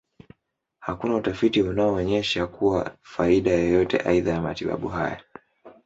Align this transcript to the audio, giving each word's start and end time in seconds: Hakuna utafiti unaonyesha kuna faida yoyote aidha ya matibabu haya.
Hakuna 0.79 1.15
utafiti 1.15 1.61
unaonyesha 1.61 2.47
kuna 2.47 2.91
faida 3.01 3.51
yoyote 3.51 3.97
aidha 3.99 4.31
ya 4.31 4.41
matibabu 4.41 4.87
haya. 4.87 5.21